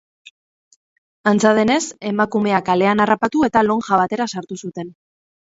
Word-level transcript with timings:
Antza 1.31 1.51
denez, 1.59 1.81
emakumea 2.13 2.63
kalean 2.71 3.05
harrapatu 3.07 3.45
eta 3.49 3.65
lonja 3.69 4.01
batera 4.03 4.29
sartu 4.35 4.61
zuten. 4.65 4.93